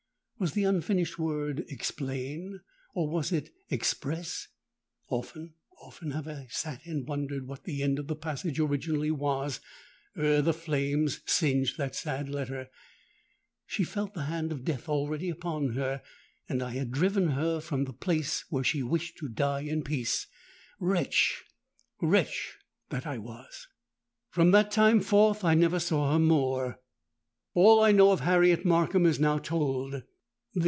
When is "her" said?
15.73-16.01, 17.27-17.59, 26.13-26.17